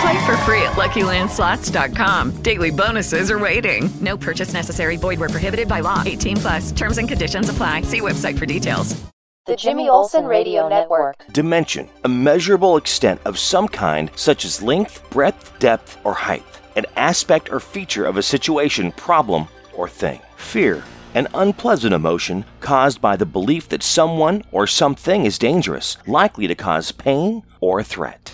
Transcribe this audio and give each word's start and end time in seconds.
Play 0.00 0.26
for 0.26 0.36
free 0.38 0.62
at 0.62 0.72
LuckyLandSlots.com. 0.72 2.42
Daily 2.42 2.70
bonuses 2.70 3.30
are 3.30 3.38
waiting. 3.38 3.90
No 4.00 4.16
purchase 4.16 4.52
necessary. 4.52 4.96
Void 4.96 5.20
where 5.20 5.28
prohibited 5.28 5.68
by 5.68 5.80
law. 5.80 6.02
18 6.04 6.36
plus. 6.36 6.72
Terms 6.72 6.98
and 6.98 7.08
conditions 7.08 7.48
apply. 7.48 7.82
See 7.82 8.00
website 8.00 8.38
for 8.38 8.46
details. 8.46 9.04
The 9.46 9.56
Jimmy 9.56 9.90
Olsen 9.90 10.24
Radio 10.24 10.70
Network. 10.70 11.16
Dimension, 11.30 11.86
a 12.04 12.08
measurable 12.08 12.78
extent 12.78 13.20
of 13.26 13.38
some 13.38 13.68
kind, 13.68 14.10
such 14.16 14.46
as 14.46 14.62
length, 14.62 15.02
breadth, 15.10 15.58
depth, 15.58 15.98
or 16.02 16.14
height. 16.14 16.46
An 16.76 16.86
aspect 16.96 17.52
or 17.52 17.60
feature 17.60 18.06
of 18.06 18.16
a 18.16 18.22
situation, 18.22 18.90
problem, 18.92 19.46
or 19.74 19.86
thing. 19.86 20.22
Fear, 20.36 20.82
an 21.14 21.28
unpleasant 21.34 21.92
emotion 21.92 22.46
caused 22.60 23.02
by 23.02 23.16
the 23.16 23.26
belief 23.26 23.68
that 23.68 23.82
someone 23.82 24.42
or 24.50 24.66
something 24.66 25.26
is 25.26 25.38
dangerous, 25.38 25.98
likely 26.06 26.46
to 26.46 26.54
cause 26.54 26.90
pain 26.90 27.42
or 27.60 27.82
threat. 27.82 28.32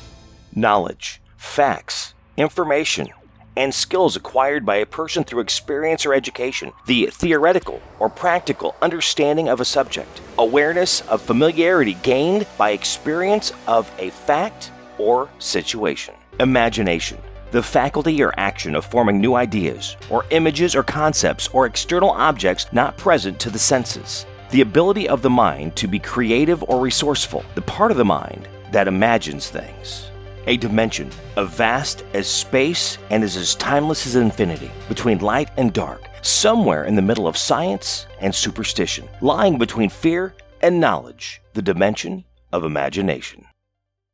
Knowledge, 0.55 1.21
facts, 1.41 2.13
information, 2.37 3.09
and 3.57 3.75
skills 3.75 4.15
acquired 4.15 4.65
by 4.65 4.77
a 4.77 4.87
person 4.87 5.25
through 5.25 5.41
experience 5.41 6.05
or 6.05 6.13
education, 6.13 6.71
the 6.87 7.07
theoretical 7.07 7.81
or 7.99 8.11
practical 8.11 8.77
understanding 8.83 9.49
of 9.49 9.59
a 9.59 9.65
subject, 9.65 10.21
awareness 10.39 11.01
of 11.09 11.23
familiarity 11.23 11.95
gained 12.03 12.47
by 12.59 12.71
experience 12.71 13.53
of 13.67 13.91
a 13.99 14.11
fact 14.11 14.71
or 14.99 15.31
situation, 15.39 16.15
imagination, 16.39 17.19
the 17.53 17.63
faculty 17.63 18.23
or 18.23 18.35
action 18.39 18.77
of 18.77 18.85
forming 18.85 19.19
new 19.19 19.35
ideas, 19.35 19.97
or 20.11 20.27
images 20.31 20.77
or 20.77 20.83
concepts 20.83 21.49
or 21.49 21.65
external 21.65 22.11
objects 22.11 22.67
not 22.71 22.99
present 22.99 23.41
to 23.41 23.49
the 23.49 23.59
senses, 23.59 24.27
the 24.51 24.61
ability 24.61 25.09
of 25.09 25.23
the 25.23 25.31
mind 25.31 25.75
to 25.75 25.89
be 25.89 25.99
creative 25.99 26.63
or 26.65 26.81
resourceful, 26.81 27.43
the 27.55 27.63
part 27.63 27.91
of 27.91 27.97
the 27.97 28.05
mind 28.05 28.47
that 28.73 28.87
imagines 28.87 29.49
things 29.49 30.10
a 30.47 30.57
dimension 30.57 31.11
as 31.37 31.49
vast 31.49 32.05
as 32.15 32.29
space 32.29 32.99
and 33.11 33.25
is 33.25 33.37
as 33.37 33.55
timeless 33.55 34.07
as 34.07 34.17
infinity, 34.17 34.71
between 34.89 35.19
light 35.19 35.51
and 35.57 35.73
dark, 35.73 36.09
somewhere 36.23 36.85
in 36.85 36.95
the 36.95 37.03
middle 37.03 37.27
of 37.27 37.37
science 37.37 38.07
and 38.21 38.35
superstition, 38.35 39.09
lying 39.21 39.59
between 39.59 39.91
fear 39.91 40.35
and 40.63 40.81
knowledge, 40.81 41.41
the 41.55 41.63
dimension 41.63 42.25
of 42.53 42.65
imagination. 42.65 43.47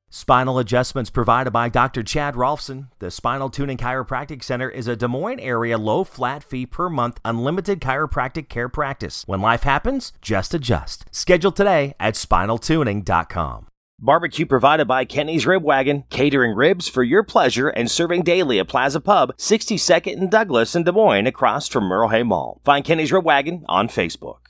Spinal 0.08 0.58
adjustments 0.58 1.10
provided 1.10 1.50
by 1.50 1.68
Dr. 1.68 2.02
Chad 2.02 2.36
Rolfson. 2.36 2.88
The 3.00 3.10
Spinal 3.10 3.50
Tuning 3.50 3.76
Chiropractic 3.76 4.42
Center 4.42 4.70
is 4.70 4.86
a 4.88 4.96
Des 4.96 5.08
Moines 5.08 5.40
area 5.40 5.76
low 5.76 6.04
flat 6.04 6.42
fee 6.42 6.64
per 6.64 6.88
month 6.88 7.20
unlimited 7.24 7.80
chiropractic 7.80 8.48
care 8.48 8.68
practice. 8.68 9.24
When 9.26 9.40
life 9.40 9.64
happens, 9.64 10.12
just 10.22 10.54
adjust. 10.54 11.04
Schedule 11.10 11.52
today 11.52 11.94
at 11.98 12.14
spinaltuning.com. 12.14 13.66
Barbecue 13.98 14.44
provided 14.44 14.86
by 14.86 15.06
Kenny's 15.06 15.46
Rib 15.46 15.62
Wagon, 15.62 16.04
catering 16.10 16.54
ribs 16.54 16.86
for 16.86 17.02
your 17.02 17.22
pleasure 17.22 17.70
and 17.70 17.90
serving 17.90 18.24
daily 18.24 18.58
at 18.58 18.68
Plaza 18.68 19.00
Pub, 19.00 19.34
62nd 19.38 20.18
and 20.18 20.30
Douglas 20.30 20.76
in 20.76 20.82
Des 20.82 20.92
Moines, 20.92 21.26
across 21.26 21.66
from 21.66 21.84
Merle 21.84 22.10
Hay 22.10 22.22
Mall. 22.22 22.60
Find 22.62 22.84
Kenny's 22.84 23.10
Rib 23.10 23.24
Wagon 23.24 23.64
on 23.70 23.88
Facebook. 23.88 24.40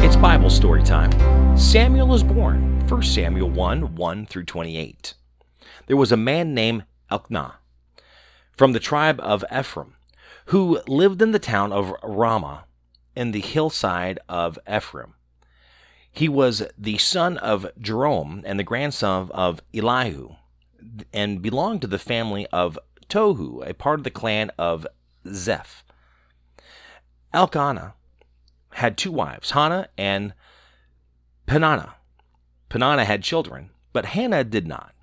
It's 0.00 0.14
Bible 0.14 0.48
story 0.48 0.84
time. 0.84 1.10
Samuel 1.58 2.14
is 2.14 2.22
born. 2.22 2.86
1 2.86 3.02
Samuel 3.02 3.50
1 3.50 3.96
1 3.96 4.26
through 4.26 4.44
28. 4.44 5.14
There 5.88 5.96
was 5.96 6.12
a 6.12 6.16
man 6.16 6.54
named 6.54 6.84
Elkanah 7.10 7.56
from 8.52 8.74
the 8.74 8.80
tribe 8.80 9.18
of 9.18 9.44
Ephraim 9.52 9.96
who 10.46 10.80
lived 10.86 11.20
in 11.20 11.32
the 11.32 11.40
town 11.40 11.72
of 11.72 11.92
Ramah 12.04 12.66
in 13.16 13.32
the 13.32 13.40
hillside 13.40 14.20
of 14.28 14.56
Ephraim. 14.72 15.14
He 16.14 16.28
was 16.28 16.62
the 16.78 16.96
son 16.98 17.38
of 17.38 17.66
Jerome 17.76 18.44
and 18.46 18.56
the 18.56 18.64
grandson 18.64 19.30
of 19.32 19.60
Elihu, 19.74 20.36
and 21.12 21.42
belonged 21.42 21.80
to 21.82 21.88
the 21.88 21.98
family 21.98 22.46
of 22.52 22.78
Tohu, 23.08 23.68
a 23.68 23.74
part 23.74 23.98
of 23.98 24.04
the 24.04 24.10
clan 24.10 24.52
of 24.56 24.86
Zeph. 25.26 25.84
Elkanah 27.32 27.94
had 28.74 28.96
two 28.96 29.10
wives, 29.10 29.50
Hannah 29.50 29.88
and 29.98 30.34
Peninnah. 31.46 31.96
Peninnah 32.68 33.04
had 33.04 33.24
children, 33.24 33.70
but 33.92 34.06
Hannah 34.06 34.44
did 34.44 34.68
not. 34.68 34.94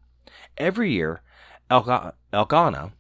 Every 0.58 0.94
year, 0.94 1.22
Elkanah 1.70 2.94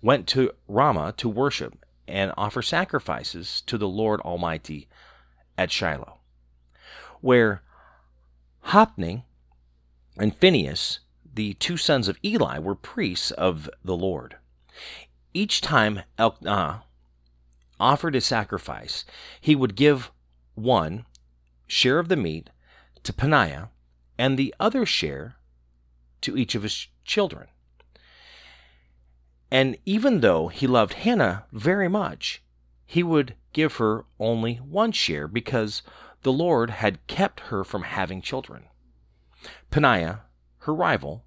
went 0.00 0.26
to 0.28 0.52
Ramah 0.68 1.14
to 1.18 1.28
worship 1.28 1.84
and 2.06 2.32
offer 2.38 2.62
sacrifices 2.62 3.62
to 3.66 3.76
the 3.76 3.88
Lord 3.88 4.22
Almighty 4.22 4.88
at 5.58 5.70
Shiloh 5.70 6.17
where 7.20 7.62
Hophni 8.60 9.24
and 10.18 10.34
Phinehas, 10.36 11.00
the 11.34 11.54
two 11.54 11.76
sons 11.76 12.08
of 12.08 12.18
Eli, 12.24 12.58
were 12.58 12.74
priests 12.74 13.30
of 13.32 13.70
the 13.84 13.96
Lord. 13.96 14.36
Each 15.32 15.60
time 15.60 16.02
Elkanah 16.18 16.82
offered 17.80 18.16
a 18.16 18.20
sacrifice, 18.20 19.04
he 19.40 19.54
would 19.54 19.76
give 19.76 20.10
one 20.54 21.06
share 21.66 21.98
of 21.98 22.08
the 22.08 22.16
meat 22.16 22.50
to 23.04 23.12
Peninnah 23.12 23.70
and 24.18 24.36
the 24.36 24.54
other 24.58 24.84
share 24.84 25.36
to 26.20 26.36
each 26.36 26.54
of 26.54 26.64
his 26.64 26.88
children. 27.04 27.46
And 29.50 29.78
even 29.86 30.20
though 30.20 30.48
he 30.48 30.66
loved 30.66 30.94
Hannah 30.94 31.46
very 31.52 31.88
much, 31.88 32.42
he 32.84 33.02
would 33.02 33.34
give 33.52 33.76
her 33.76 34.04
only 34.18 34.56
one 34.56 34.92
share 34.92 35.28
because 35.28 35.82
the 36.22 36.32
Lord 36.32 36.70
had 36.70 37.06
kept 37.06 37.40
her 37.40 37.64
from 37.64 37.82
having 37.82 38.20
children. 38.20 38.64
Peninnah, 39.70 40.22
her 40.60 40.74
rival, 40.74 41.24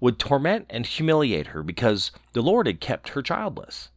would 0.00 0.18
torment 0.18 0.66
and 0.68 0.84
humiliate 0.84 1.48
her 1.48 1.62
because 1.62 2.10
the 2.32 2.42
Lord 2.42 2.66
had 2.66 2.80
kept 2.80 3.10
her 3.10 3.22
childless. 3.22 3.90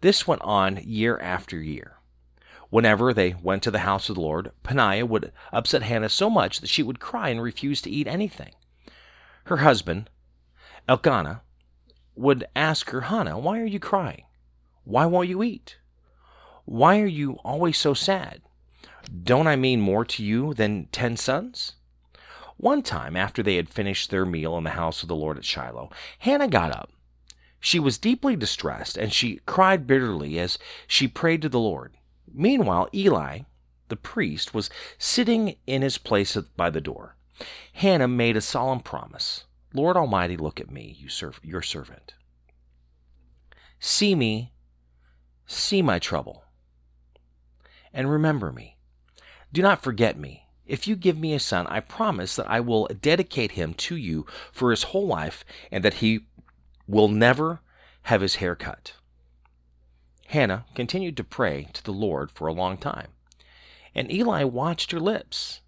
This 0.00 0.26
went 0.26 0.42
on 0.42 0.80
year 0.82 1.18
after 1.18 1.60
year. 1.62 1.98
Whenever 2.70 3.14
they 3.14 3.34
went 3.42 3.62
to 3.62 3.70
the 3.70 3.80
house 3.80 4.08
of 4.08 4.14
the 4.14 4.20
Lord, 4.20 4.52
Peninnah 4.62 5.06
would 5.06 5.32
upset 5.52 5.82
Hannah 5.82 6.08
so 6.08 6.28
much 6.28 6.60
that 6.60 6.68
she 6.68 6.82
would 6.82 7.00
cry 7.00 7.28
and 7.28 7.42
refuse 7.42 7.80
to 7.82 7.90
eat 7.90 8.06
anything. 8.06 8.52
Her 9.44 9.58
husband, 9.58 10.10
Elkanah, 10.88 11.42
would 12.14 12.46
ask 12.56 12.90
her, 12.90 13.02
Hannah, 13.02 13.38
why 13.38 13.60
are 13.60 13.66
you 13.66 13.78
crying? 13.78 14.24
Why 14.84 15.06
won't 15.06 15.28
you 15.28 15.42
eat? 15.42 15.78
Why 16.64 17.00
are 17.00 17.06
you 17.06 17.34
always 17.44 17.78
so 17.78 17.94
sad? 17.94 18.42
Don't 19.24 19.46
I 19.46 19.56
mean 19.56 19.80
more 19.80 20.04
to 20.04 20.22
you 20.22 20.54
than 20.54 20.86
ten 20.92 21.16
sons? 21.16 21.72
One 22.56 22.82
time, 22.82 23.16
after 23.16 23.42
they 23.42 23.56
had 23.56 23.68
finished 23.68 24.10
their 24.10 24.26
meal 24.26 24.58
in 24.58 24.64
the 24.64 24.70
house 24.70 25.02
of 25.02 25.08
the 25.08 25.14
Lord 25.14 25.38
at 25.38 25.44
Shiloh, 25.44 25.90
Hannah 26.18 26.48
got 26.48 26.72
up. 26.72 26.90
She 27.60 27.78
was 27.78 27.98
deeply 27.98 28.36
distressed, 28.36 28.96
and 28.96 29.12
she 29.12 29.40
cried 29.46 29.86
bitterly 29.86 30.38
as 30.38 30.58
she 30.86 31.08
prayed 31.08 31.42
to 31.42 31.48
the 31.48 31.60
Lord. 31.60 31.94
Meanwhile, 32.32 32.88
Eli, 32.92 33.40
the 33.88 33.96
priest, 33.96 34.54
was 34.54 34.70
sitting 34.98 35.56
in 35.66 35.82
his 35.82 35.98
place 35.98 36.36
by 36.56 36.70
the 36.70 36.80
door. 36.80 37.16
Hannah 37.74 38.08
made 38.08 38.36
a 38.36 38.40
solemn 38.40 38.80
promise 38.80 39.44
Lord 39.74 39.96
Almighty, 39.96 40.36
look 40.36 40.60
at 40.60 40.70
me, 40.70 40.96
you 40.98 41.08
serv- 41.08 41.40
your 41.42 41.62
servant. 41.62 42.14
See 43.78 44.14
me, 44.14 44.52
see 45.46 45.82
my 45.82 45.98
trouble, 45.98 46.44
and 47.92 48.10
remember 48.10 48.50
me. 48.50 48.77
Do 49.52 49.62
not 49.62 49.82
forget 49.82 50.18
me. 50.18 50.44
If 50.66 50.86
you 50.86 50.96
give 50.96 51.16
me 51.16 51.32
a 51.32 51.40
son, 51.40 51.66
I 51.68 51.80
promise 51.80 52.36
that 52.36 52.50
I 52.50 52.60
will 52.60 52.86
dedicate 53.00 53.52
him 53.52 53.72
to 53.74 53.96
you 53.96 54.26
for 54.52 54.70
his 54.70 54.84
whole 54.84 55.06
life 55.06 55.44
and 55.72 55.82
that 55.84 55.94
he 55.94 56.26
will 56.86 57.08
never 57.08 57.60
have 58.02 58.20
his 58.20 58.36
hair 58.36 58.54
cut. 58.54 58.94
Hannah 60.26 60.66
continued 60.74 61.16
to 61.16 61.24
pray 61.24 61.68
to 61.72 61.82
the 61.82 61.92
Lord 61.92 62.30
for 62.30 62.46
a 62.46 62.52
long 62.52 62.76
time, 62.76 63.08
and 63.94 64.12
Eli 64.12 64.44
watched 64.44 64.92
her 64.92 65.00
lips. 65.00 65.62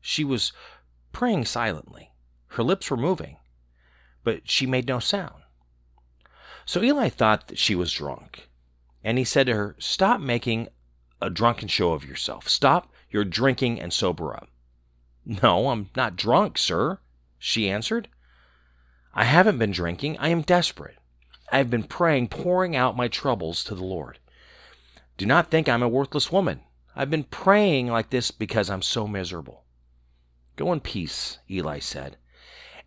She 0.00 0.24
was 0.24 0.52
praying 1.12 1.44
silently. 1.44 2.10
Her 2.48 2.64
lips 2.64 2.90
were 2.90 2.96
moving, 2.96 3.36
but 4.24 4.50
she 4.50 4.66
made 4.66 4.88
no 4.88 4.98
sound. 4.98 5.42
So 6.64 6.82
Eli 6.82 7.08
thought 7.08 7.46
that 7.48 7.58
she 7.58 7.76
was 7.76 7.92
drunk, 7.92 8.48
and 9.04 9.18
he 9.18 9.24
said 9.24 9.46
to 9.46 9.54
her, 9.54 9.76
Stop 9.78 10.20
making 10.20 10.68
a 11.20 11.30
drunken 11.30 11.68
show 11.68 11.92
of 11.92 12.04
yourself. 12.04 12.48
Stop 12.48 12.91
your 13.12 13.24
drinking 13.24 13.80
and 13.80 13.92
sober 13.92 14.34
up. 14.34 14.48
No, 15.24 15.68
I'm 15.68 15.90
not 15.94 16.16
drunk, 16.16 16.58
sir, 16.58 16.98
she 17.38 17.68
answered. 17.68 18.08
I 19.14 19.24
haven't 19.24 19.58
been 19.58 19.72
drinking. 19.72 20.16
I 20.18 20.28
am 20.28 20.42
desperate. 20.42 20.96
I 21.50 21.58
have 21.58 21.70
been 21.70 21.84
praying, 21.84 22.28
pouring 22.28 22.74
out 22.74 22.96
my 22.96 23.08
troubles 23.08 23.62
to 23.64 23.74
the 23.74 23.84
Lord. 23.84 24.18
Do 25.18 25.26
not 25.26 25.50
think 25.50 25.68
I'm 25.68 25.82
a 25.82 25.88
worthless 25.88 26.32
woman. 26.32 26.62
I've 26.96 27.10
been 27.10 27.24
praying 27.24 27.88
like 27.88 28.10
this 28.10 28.30
because 28.30 28.70
I'm 28.70 28.82
so 28.82 29.06
miserable. 29.06 29.64
Go 30.56 30.72
in 30.72 30.80
peace, 30.80 31.38
Eli 31.50 31.78
said, 31.78 32.16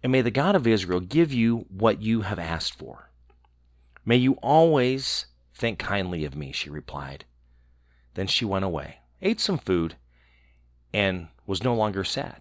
and 0.03 0.11
may 0.11 0.21
the 0.21 0.31
God 0.31 0.55
of 0.55 0.67
Israel 0.67 0.99
give 0.99 1.31
you 1.31 1.65
what 1.69 2.01
you 2.01 2.21
have 2.21 2.39
asked 2.39 2.77
for. 2.77 3.11
May 4.03 4.17
you 4.17 4.33
always 4.41 5.27
think 5.53 5.79
kindly 5.79 6.25
of 6.25 6.35
me, 6.35 6.51
she 6.51 6.69
replied. 6.69 7.25
Then 8.13 8.27
she 8.27 8.45
went 8.45 8.65
away, 8.65 8.97
ate 9.21 9.39
some 9.39 9.57
food, 9.57 9.95
and 10.95 11.27
was 11.45 11.61
no 11.61 11.75
longer 11.75 12.05
sad. 12.05 12.39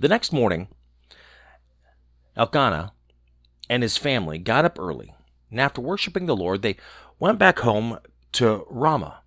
The 0.00 0.08
next 0.08 0.32
morning, 0.32 0.68
Elkanah 2.34 2.94
and 3.68 3.82
his 3.82 3.98
family 3.98 4.38
got 4.38 4.64
up 4.64 4.78
early, 4.78 5.14
and 5.50 5.60
after 5.60 5.82
worshiping 5.82 6.24
the 6.24 6.34
Lord, 6.34 6.62
they 6.62 6.78
went 7.18 7.38
back 7.38 7.58
home 7.58 7.98
to 8.32 8.64
Ramah. 8.70 9.20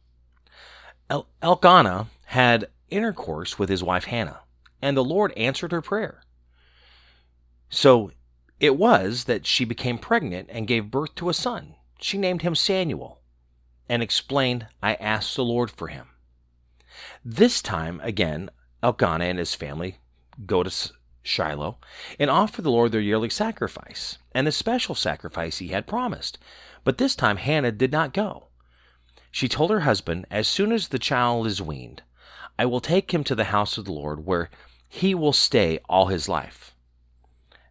El- 1.07 1.27
Elkanah 1.43 2.07
had 2.25 2.69
intercourse 2.89 3.59
with 3.59 3.69
his 3.69 3.83
wife 3.83 4.05
Hannah, 4.05 4.39
and 4.81 4.97
the 4.97 5.03
Lord 5.03 5.31
answered 5.37 5.71
her 5.71 5.83
prayer. 5.83 6.23
So 7.69 8.11
it 8.59 8.75
was 8.75 9.25
that 9.25 9.45
she 9.45 9.65
became 9.65 9.99
pregnant 9.99 10.49
and 10.51 10.67
gave 10.67 10.89
birth 10.89 11.13
to 11.15 11.29
a 11.29 11.33
son. 11.35 11.75
She 11.99 12.17
named 12.17 12.41
him 12.41 12.55
Samuel 12.55 13.21
and 13.87 14.01
explained, 14.01 14.65
I 14.81 14.95
asked 14.95 15.35
the 15.35 15.43
Lord 15.43 15.69
for 15.69 15.89
him. 15.89 16.07
This 17.23 17.61
time, 17.61 17.99
again, 18.03 18.49
Elkanah 18.83 19.25
and 19.25 19.39
his 19.39 19.55
family 19.55 19.97
go 20.45 20.63
to 20.63 20.91
Shiloh 21.23 21.77
and 22.19 22.29
offer 22.29 22.61
the 22.61 22.71
Lord 22.71 22.91
their 22.91 23.01
yearly 23.01 23.29
sacrifice 23.29 24.17
and 24.33 24.47
the 24.47 24.51
special 24.51 24.95
sacrifice 24.95 25.59
he 25.59 25.67
had 25.69 25.87
promised. 25.87 26.39
But 26.83 26.97
this 26.97 27.15
time 27.15 27.37
Hannah 27.37 27.71
did 27.71 27.91
not 27.91 28.13
go. 28.13 28.47
She 29.31 29.47
told 29.47 29.71
her 29.71 29.81
husband, 29.81 30.25
As 30.31 30.47
soon 30.47 30.71
as 30.71 30.87
the 30.87 30.99
child 30.99 31.47
is 31.47 31.61
weaned, 31.61 32.01
I 32.57 32.65
will 32.65 32.81
take 32.81 33.13
him 33.13 33.23
to 33.25 33.35
the 33.35 33.45
house 33.45 33.77
of 33.77 33.85
the 33.85 33.93
Lord, 33.93 34.25
where 34.25 34.49
he 34.89 35.15
will 35.15 35.33
stay 35.33 35.79
all 35.87 36.07
his 36.07 36.27
life. 36.27 36.75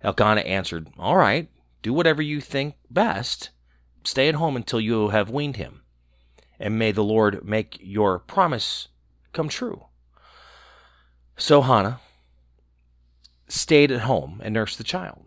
Elkanah 0.03 0.41
answered, 0.43 0.89
All 0.99 1.17
right, 1.17 1.51
do 1.83 1.93
whatever 1.93 2.23
you 2.23 2.41
think 2.41 2.77
best. 2.89 3.51
Stay 4.05 4.29
at 4.29 4.37
home 4.37 4.57
until 4.57 4.81
you 4.81 5.11
have 5.11 5.29
weaned 5.29 5.57
him, 5.57 5.83
and 6.59 6.79
may 6.79 6.93
the 6.93 7.05
Lord 7.05 7.45
make 7.45 7.79
your 7.81 8.19
promise 8.19 8.89
come 9.33 9.49
true. 9.49 9.85
So 11.37 11.63
Hannah 11.63 12.01
stayed 13.49 13.91
at 13.91 14.03
home 14.03 14.41
and 14.45 14.55
nursed 14.55 14.79
the 14.79 14.85
child. 14.85 15.25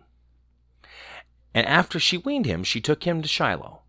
And 1.53 1.67
after 1.67 2.00
she 2.00 2.17
weaned 2.17 2.45
him, 2.45 2.63
she 2.63 2.81
took 2.81 3.03
him 3.03 3.21
to 3.21 3.27
Shiloh, 3.27 3.81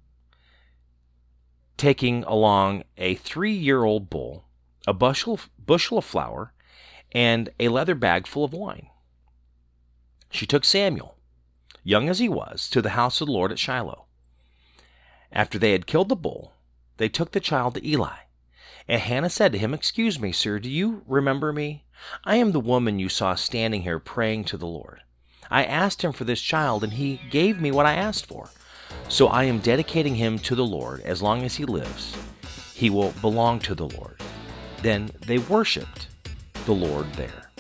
taking 1.77 2.25
along 2.25 2.85
a 2.99 3.15
three 3.15 3.53
year 3.53 3.85
old 3.85 4.11
bull, 4.11 4.45
a 4.87 4.93
bushel, 4.93 5.41
bushel 5.59 5.99
of 5.99 6.05
flour, 6.05 6.53
and 7.13 7.49
a 7.59 7.69
leather 7.69 7.95
bag 7.95 8.27
full 8.27 8.45
of 8.45 8.53
wine. 8.53 8.89
She 10.31 10.47
took 10.47 10.65
Samuel, 10.65 11.17
young 11.83 12.09
as 12.09 12.19
he 12.19 12.29
was, 12.29 12.69
to 12.71 12.83
the 12.83 12.91
house 12.91 13.21
of 13.21 13.29
the 13.29 13.33
Lord 13.33 13.53
at 13.53 13.59
Shiloh. 13.59 14.07
After 15.33 15.59
they 15.59 15.73
had 15.73 15.87
killed 15.87 16.09
the 16.09 16.17
bull, 16.17 16.55
they 16.97 17.09
took 17.09 17.33
the 17.33 17.41
child 17.41 17.75
to 17.75 17.89
Eli. 17.89 18.17
And 18.89 19.01
Hannah 19.01 19.31
said 19.31 19.53
to 19.53 19.59
him, 19.59 19.73
Excuse 19.73 20.21
me, 20.21 20.33
sir, 20.33 20.59
do 20.59 20.69
you 20.69 21.03
remember 21.07 21.53
me? 21.53 21.85
I 22.25 22.37
am 22.37 22.53
the 22.53 22.61
woman 22.61 22.99
you 22.99 23.09
saw 23.09 23.35
standing 23.35 23.83
here 23.83 23.99
praying 23.99 24.45
to 24.45 24.57
the 24.57 24.67
Lord. 24.67 25.01
I 25.51 25.65
asked 25.65 26.03
him 26.03 26.13
for 26.13 26.25
this 26.25 26.41
child, 26.41 26.85
and 26.85 26.95
he 26.95 27.21
gave 27.31 27.61
me 27.61 27.71
what 27.71 27.87
I 27.87 27.95
asked 27.95 28.27
for. 28.27 28.51
So 29.09 29.29
I 29.29 29.45
am 29.45 29.59
dedicating 29.59 30.15
him 30.15 30.39
to 30.41 30.55
the 30.55 30.65
Lord 30.65 31.01
as 31.01 31.23
long 31.23 31.43
as 31.43 31.55
he 31.55 31.65
lives. 31.65 32.17
He 32.75 32.91
will 32.91 33.13
belong 33.21 33.61
to 33.61 33.75
the 33.75 33.89
Lord. 33.89 34.21
Then 34.83 35.11
they 35.27 35.39
worshiped 35.39 36.09
the 36.67 36.75
Lord 36.75 37.11
there. 37.15 37.51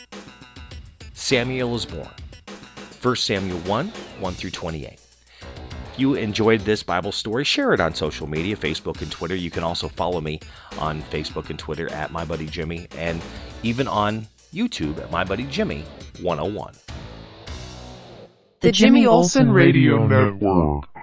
Samuel 1.15 1.75
is 1.75 1.87
born. 1.87 2.09
1 3.01 3.17
Samuel 3.17 3.59
1 3.61 3.89
1 3.89 4.35
through 4.35 4.51
28 4.51 4.99
you 5.97 6.15
enjoyed 6.15 6.61
this 6.61 6.83
Bible 6.83 7.13
story, 7.13 7.45
share 7.45 7.73
it 7.73 7.81
on 7.81 7.95
social 7.95 8.27
media, 8.27 8.57
Facebook 8.57 9.01
and 9.03 9.11
Twitter. 9.11 9.35
You 9.35 9.51
can 9.51 9.63
also 9.63 9.89
follow 9.89 10.21
me 10.21 10.41
on 10.79 11.03
Facebook 11.03 11.51
and 11.51 11.59
Twitter 11.59 11.91
at 11.93 12.11
My 12.11 12.25
Buddy 12.25 12.47
Jimmy, 12.47 12.89
and 12.97 13.21
even 13.63 13.87
on 13.89 14.27
YouTube 14.53 14.99
at 14.99 15.11
My 15.11 15.25
Buddy 15.25 15.45
Jimmy 15.45 15.85
101. 16.21 16.75
The 18.61 18.73
Jimmy 18.73 19.07
Olsen 19.07 19.51
Radio 19.51 20.07
Network. 20.07 20.94